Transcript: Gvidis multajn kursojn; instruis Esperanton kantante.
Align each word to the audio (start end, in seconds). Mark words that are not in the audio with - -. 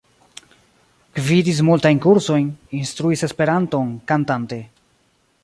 Gvidis 1.19 1.61
multajn 1.67 2.01
kursojn; 2.07 2.49
instruis 2.79 3.25
Esperanton 3.29 3.93
kantante. 4.15 4.61